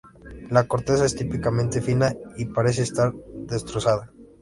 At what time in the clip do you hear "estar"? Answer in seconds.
2.81-3.13